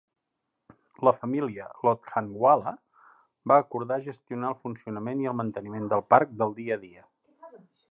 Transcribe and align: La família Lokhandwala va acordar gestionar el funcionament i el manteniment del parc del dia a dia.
La 1.07 1.11
família 1.17 1.67
Lokhandwala 1.87 2.73
va 3.53 3.59
acordar 3.65 4.01
gestionar 4.09 4.51
el 4.55 4.59
funcionament 4.65 5.23
i 5.27 5.31
el 5.33 5.39
manteniment 5.43 5.89
del 5.95 6.05
parc 6.15 6.37
del 6.43 6.59
dia 6.65 6.81
a 6.81 6.83
dia. 6.89 7.07